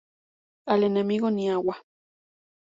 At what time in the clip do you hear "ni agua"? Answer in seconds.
1.29-1.77